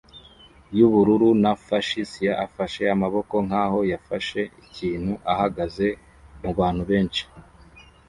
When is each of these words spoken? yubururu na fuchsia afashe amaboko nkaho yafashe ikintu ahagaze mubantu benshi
yubururu 0.77 1.29
na 1.43 1.51
fuchsia 1.63 2.31
afashe 2.45 2.83
amaboko 2.95 3.35
nkaho 3.47 3.79
yafashe 3.91 4.41
ikintu 4.65 5.13
ahagaze 5.31 5.87
mubantu 6.41 6.83
benshi 6.89 7.23